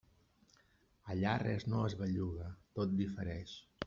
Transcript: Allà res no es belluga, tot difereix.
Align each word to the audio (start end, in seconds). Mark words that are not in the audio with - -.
Allà 1.15 1.33
res 1.43 1.67
no 1.73 1.81
es 1.89 1.95
belluga, 1.99 2.47
tot 2.81 2.97
difereix. 3.03 3.55